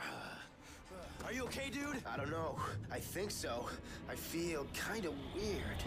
[1.25, 2.03] Are you okay, dude?
[2.05, 2.59] I don't know.
[2.91, 3.69] I think so.
[4.11, 5.85] I feel kind of weird.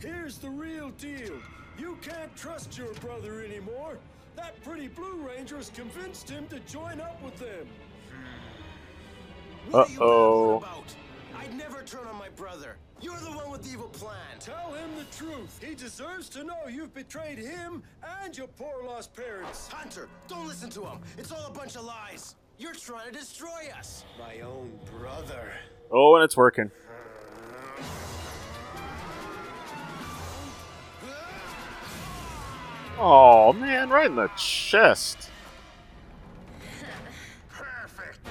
[0.00, 1.34] Here's the real deal.
[1.78, 3.98] You can't trust your brother anymore.
[4.36, 7.66] That pretty Blue Ranger has convinced him to join up with them.
[9.74, 10.64] Uh oh.
[11.36, 12.76] I'd never turn on my brother.
[13.00, 14.38] You're the one with the evil plan.
[14.40, 15.60] Tell him the truth.
[15.62, 17.82] He deserves to know you've betrayed him
[18.22, 19.68] and your poor lost parents.
[19.68, 20.98] Hunter, don't listen to him.
[21.16, 22.34] It's all a bunch of lies.
[22.58, 24.04] You're trying to destroy us.
[24.18, 25.52] My own brother.
[25.92, 26.70] Oh, and it's working.
[33.00, 35.30] Oh man, right in the chest.
[37.48, 38.26] Perfect.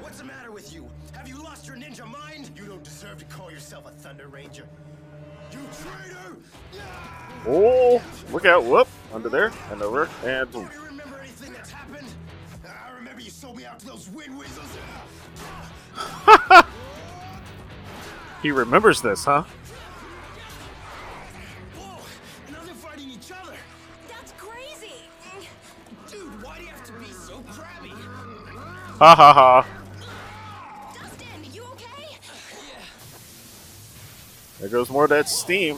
[0.00, 0.86] What's the matter with you?
[1.12, 2.50] Have you lost your ninja mind?
[2.54, 4.68] You don't deserve to call yourself a Thunder Ranger.
[5.50, 6.36] You traitor!
[7.46, 8.64] Oh, look out!
[8.64, 10.68] Whoop, under there and over and boom.
[10.74, 12.08] You remember anything that's happened?
[12.66, 14.76] I remember you sold me out to those wind weasels.
[18.44, 19.44] He remembers this, huh?
[29.04, 29.66] Ha ha ha.
[30.94, 32.16] Dustin, you okay?
[34.58, 35.76] There goes more of that steam.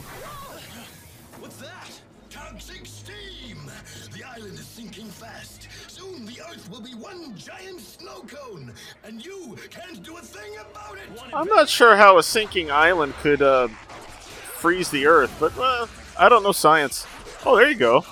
[1.40, 2.00] What's that?
[2.30, 3.68] Toxic steam.
[4.16, 5.66] The island is sinking fast.
[5.88, 8.72] Soon the Earth will be one giant snow cone,
[9.02, 11.34] and you can't do a thing about it.
[11.34, 16.28] I'm not sure how a sinking island could uh, freeze the Earth, but uh, I
[16.28, 17.08] don't know science.
[17.44, 18.04] Oh, there you go.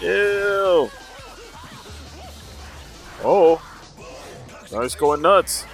[0.00, 0.90] Ew.
[3.28, 3.60] Oh.
[4.70, 5.66] Now he's going nuts.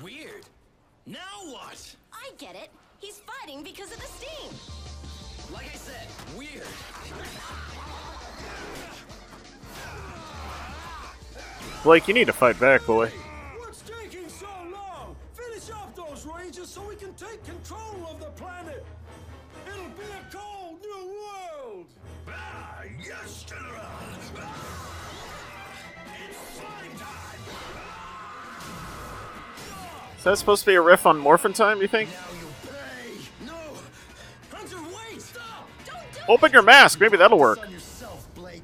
[0.00, 0.46] Weird.
[1.04, 1.96] Now what?
[2.12, 2.70] I get it.
[2.98, 4.52] He's fighting because of the steam.
[5.52, 6.06] Like I said,
[6.38, 6.62] weird.
[11.82, 13.10] Blake, you need to fight back, boy.
[30.20, 32.10] Is that supposed to be a riff on Morphin Time, you think?
[33.46, 33.54] No!
[34.52, 35.22] Hunter, wait!
[35.22, 35.66] Stop!
[35.86, 37.58] Don't do Open your mask, maybe that'll work.
[37.70, 38.28] yourself.
[38.34, 38.60] But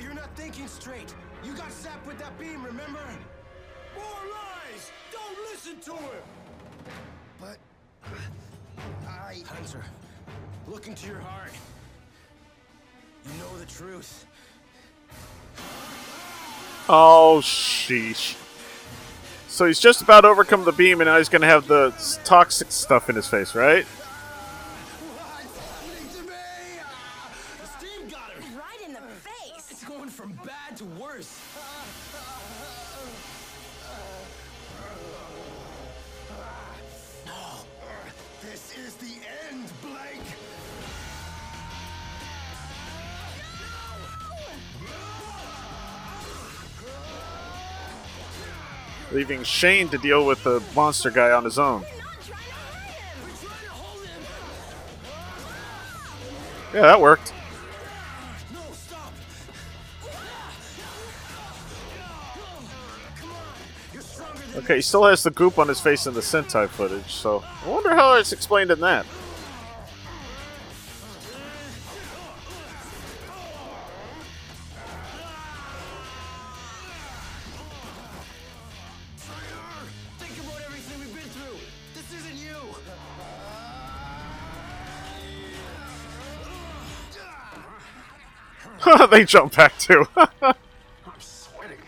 [0.00, 1.12] you're not thinking straight.
[1.44, 3.00] You got zapped with that beam, remember?
[3.96, 4.92] More lies!
[5.10, 6.22] Don't listen to him!
[7.40, 7.58] But
[9.08, 9.82] I Hunter,
[10.68, 11.50] look into your heart.
[13.26, 14.24] You know the truth.
[16.88, 18.36] Oh, sheesh.
[19.48, 21.92] So he's just about overcome the beam, and now he's going to have the
[22.24, 23.84] toxic stuff in his face, right?
[23.84, 23.86] Right
[49.28, 51.84] Leaving Shane to deal with the monster guy on his own.
[56.72, 57.34] Yeah, that worked.
[64.56, 67.68] Okay, he still has the goop on his face in the Sentai footage, so I
[67.68, 69.04] wonder how it's explained in that.
[89.10, 90.06] they jump back too.
[90.16, 90.28] I'm
[91.18, 91.78] sweating.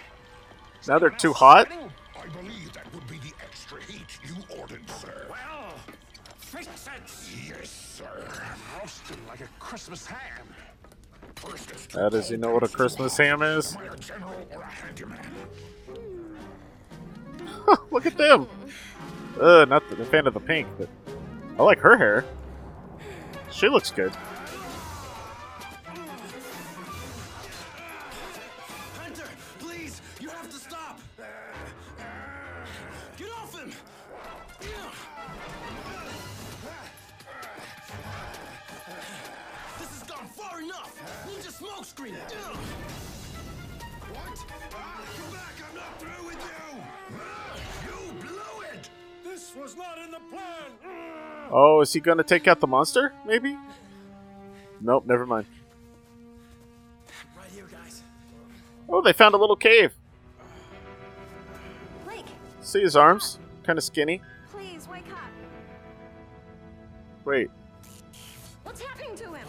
[0.88, 1.68] now they're too hot.
[1.70, 5.26] I believe that would be the extra heat you ordered, sir.
[5.28, 5.74] Well,
[6.38, 7.48] fix it.
[7.48, 8.26] Yes, sir.
[8.80, 10.46] Roasting like a Christmas ham.
[11.36, 13.74] First is How does he know what a Christmas ham is?
[13.76, 15.18] Am I a general or a handyman?
[17.90, 18.48] Look at them.
[19.40, 20.88] Uh, not the, the fan of the pink, but
[21.58, 22.24] I like her hair.
[23.50, 24.12] She looks good.
[51.90, 51.90] Plan.
[51.90, 53.12] Is he gonna take out the monster?
[53.26, 53.56] Maybe?
[54.80, 55.46] Nope, never mind.
[57.36, 58.02] Right here, guys.
[58.88, 59.92] Oh, they found a little cave.
[62.04, 62.26] Blake,
[62.60, 63.40] See his arms?
[63.64, 64.22] Kind of skinny.
[64.52, 65.18] please wake up.
[67.24, 67.50] Wait.
[68.62, 69.46] What's happening to him?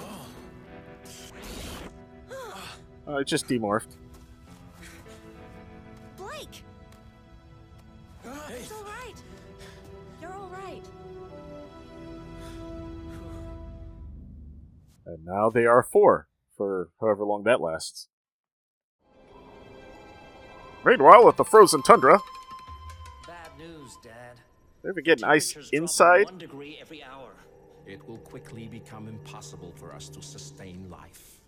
[3.08, 3.98] Oh, it just demorphed.
[6.18, 6.64] Blake!
[8.50, 9.16] It's all right.
[10.22, 10.84] You're all right.
[15.06, 18.08] And now they are four, for however long that lasts.
[20.86, 22.20] Meanwhile, at the frozen tundra,
[23.28, 24.40] Bad news, Dad.
[24.84, 26.26] they've been getting ice inside.
[26.26, 27.30] One degree every hour.
[27.86, 31.42] It will quickly become impossible for us to sustain life.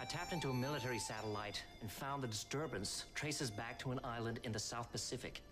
[0.00, 4.40] I tapped into a military satellite and found the disturbance traces back to an island
[4.44, 5.42] in the South Pacific.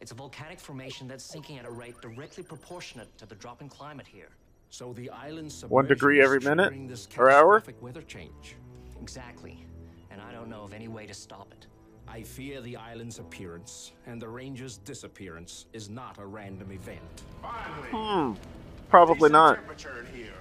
[0.00, 3.68] It's a volcanic formation that's sinking at a rate directly proportionate to the drop in
[3.68, 4.30] climate here.
[4.72, 7.62] So the island's One degree every minute triggering this or hour.
[7.82, 8.56] weather change.
[9.02, 9.66] Exactly.
[10.10, 11.66] And I don't know of any way to stop it.
[12.08, 17.22] I fear the island's appearance and the ranger's disappearance is not a random event.
[17.42, 17.88] Finally!
[17.90, 18.32] Hmm.
[18.88, 19.56] Probably not.
[19.56, 20.32] temperature in here.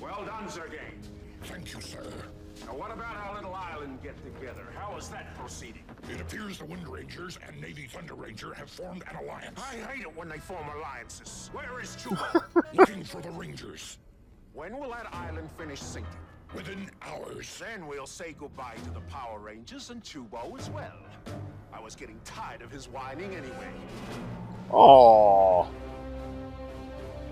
[0.00, 0.98] Well done, Zurgane.
[1.44, 2.02] Thank you, sir.
[2.62, 4.66] Now, what about our little island get together?
[4.78, 5.82] How is that proceeding?
[6.10, 9.60] It appears the Wind Rangers and Navy Thunder Ranger have formed an alliance.
[9.60, 11.50] I hate it when they form alliances.
[11.52, 12.44] Where is Choobo?
[12.74, 13.98] Looking for the Rangers.
[14.52, 16.12] When will that island finish sinking?
[16.54, 17.58] Within hours.
[17.58, 20.98] Then we'll say goodbye to the Power Rangers and Choobo as well.
[21.72, 23.72] I was getting tired of his whining anyway.
[24.70, 25.66] Aww.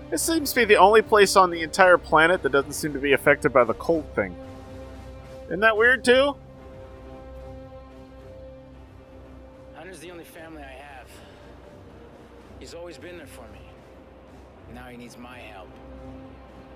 [0.09, 2.99] This seems to be the only place on the entire planet that doesn't seem to
[2.99, 4.35] be affected by the cold thing.
[5.45, 6.35] Isn't that weird too?
[9.75, 11.07] Hunter's the only family I have.
[12.59, 13.59] He's always been there for me.
[14.73, 15.69] Now he needs my help.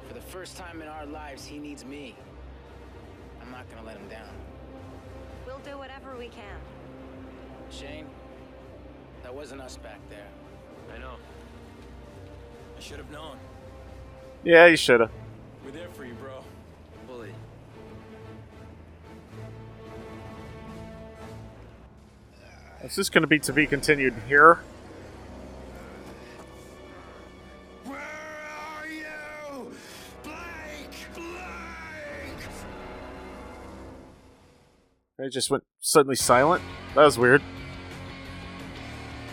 [0.07, 2.15] For the first time in our lives, he needs me.
[3.41, 4.29] I'm not gonna let him down.
[5.45, 6.59] We'll do whatever we can.
[7.69, 8.05] Shane,
[9.23, 10.27] that wasn't us back there.
[10.93, 11.15] I know.
[12.77, 13.37] I should have known.
[14.43, 15.09] Yeah, you shoulda.
[15.65, 16.43] We're there for you, bro.
[17.07, 17.31] Bully.
[22.87, 24.59] Is this going to be to be continued here?
[35.19, 36.63] It just went suddenly silent.
[36.95, 37.41] That was weird.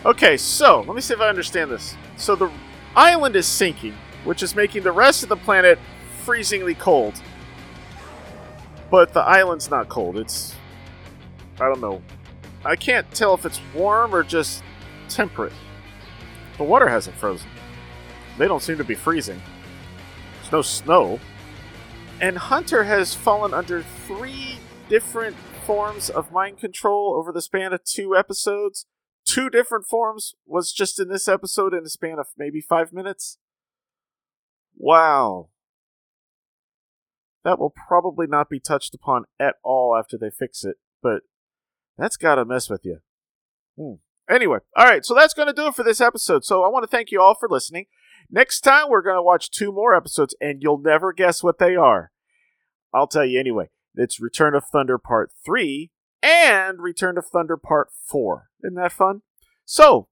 [0.03, 1.95] Okay, so let me see if I understand this.
[2.17, 2.51] So the
[2.93, 3.95] island is sinking,
[4.25, 5.79] which is making the rest of the planet
[6.25, 7.13] freezingly cold.
[8.91, 10.17] But the island's not cold.
[10.17, 10.53] It's.
[11.61, 12.01] I don't know.
[12.65, 14.63] I can't tell if it's warm or just
[15.07, 15.53] temperate.
[16.57, 17.47] The water hasn't frozen.
[18.39, 19.39] They don't seem to be freezing.
[20.41, 21.19] There's no snow.
[22.19, 24.57] And Hunter has fallen under three
[24.89, 25.35] different
[25.65, 28.85] forms of mind control over the span of two episodes.
[29.25, 33.37] Two different forms was just in this episode in a span of maybe five minutes.
[34.75, 35.49] Wow.
[37.43, 41.21] That will probably not be touched upon at all after they fix it, but
[41.97, 42.99] that's gotta mess with you.
[43.77, 43.95] Hmm.
[44.29, 46.43] Anyway, all right, so that's going to do it for this episode.
[46.43, 47.85] So I want to thank you all for listening.
[48.29, 51.75] Next time, we're going to watch two more episodes, and you'll never guess what they
[51.75, 52.11] are.
[52.93, 53.69] I'll tell you anyway.
[53.93, 55.91] It's Return of Thunder Part 3
[56.23, 58.49] and Return of Thunder Part 4.
[58.63, 59.21] Isn't that fun?
[59.63, 60.07] So,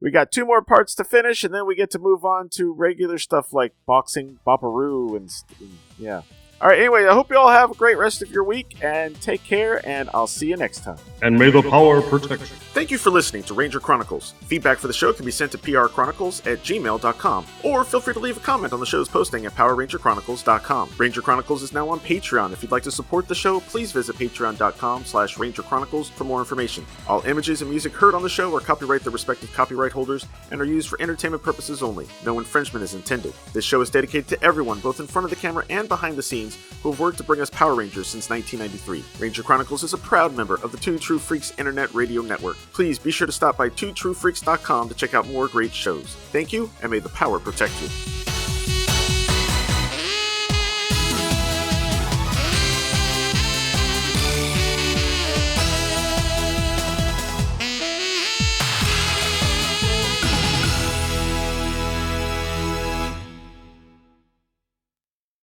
[0.00, 2.72] we got two more parts to finish, and then we get to move on to
[2.72, 5.30] regular stuff like boxing, Bopp-A-Roo, and,
[5.60, 6.22] and yeah.
[6.60, 9.20] All right, anyway, I hope you all have a great rest of your week and
[9.20, 10.98] take care, and I'll see you next time.
[11.22, 12.56] And may the power protect you.
[12.78, 14.34] Thank you for listening to Ranger Chronicles.
[14.46, 18.18] Feedback for the show can be sent to prchronicles at gmail.com, or feel free to
[18.20, 20.90] leave a comment on the show's posting at powerrangerchronicles.com.
[20.98, 22.52] Ranger Chronicles is now on Patreon.
[22.52, 26.84] If you'd like to support the show, please visit patreon.com slash rangerchronicles for more information.
[27.06, 30.60] All images and music heard on the show are copyright their respective copyright holders and
[30.60, 32.06] are used for entertainment purposes only.
[32.24, 33.32] No infringement is intended.
[33.52, 36.22] This show is dedicated to everyone, both in front of the camera and behind the
[36.22, 36.47] scenes,
[36.82, 39.22] who have worked to bring us Power Rangers since 1993.
[39.22, 42.56] Ranger Chronicles is a proud member of the Two True Freaks Internet Radio Network.
[42.72, 46.14] Please be sure to stop by twotruefreaks.com to check out more great shows.
[46.32, 48.37] Thank you, and may the power protect you.